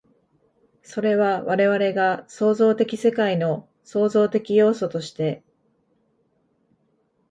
[0.81, 5.43] それは我々が創造的世界の創造的要素として、